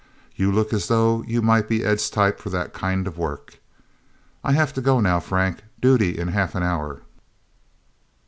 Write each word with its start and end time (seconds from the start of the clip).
You 0.35 0.51
look 0.51 0.73
as 0.73 0.87
though 0.87 1.23
you 1.27 1.43
might 1.43 1.69
be 1.69 1.83
Ed's 1.85 2.09
type 2.09 2.39
for 2.39 2.49
that 2.49 2.73
kind 2.73 3.05
of 3.05 3.19
work... 3.19 3.59
I'll 4.43 4.51
have 4.55 4.73
to 4.73 4.81
go, 4.81 4.99
now, 4.99 5.19
Frank. 5.19 5.59
Duty 5.79 6.17
in 6.17 6.29
half 6.29 6.55
an 6.55 6.63
hour..." 6.63 7.01